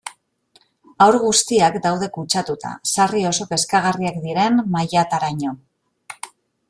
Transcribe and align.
Haur 1.05 1.17
guztiak 1.25 1.77
daude 1.83 2.09
kutsatuta, 2.15 2.71
sarri 2.93 3.21
oso 3.33 3.47
kezkagarriak 3.53 4.19
diren 4.25 4.59
mailataraino. 4.79 5.55